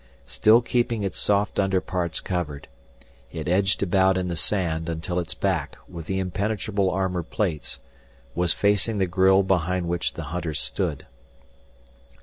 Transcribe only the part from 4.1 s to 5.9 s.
in the sand until its back,